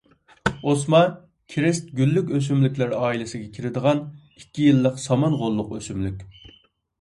ئوسما-- 0.69 1.01
كىرېست 1.55 1.91
گۈللۈك 1.99 2.31
ئۆسۈملۈكلەر 2.37 2.95
ئائىلىسىگە 3.01 3.51
كىرىدىغان، 3.59 4.01
ئىككى 4.41 4.67
يىللىق 4.71 4.99
سامان 5.05 5.39
غوللۇق 5.43 5.77
ئۆسۈملۈك. 5.79 6.27